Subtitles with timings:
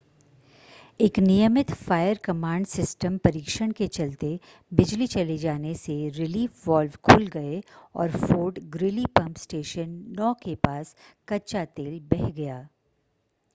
[0.99, 4.29] एक नियमित fire command system परीक्षण के चलते
[4.71, 7.61] बिजली चले जाने से रिलीफ वाल्व खुल गए
[7.95, 10.95] और फोर्ट ग्रीली पंप स्टेशन 9 के पास
[11.27, 12.57] कच्चा तेल बह गया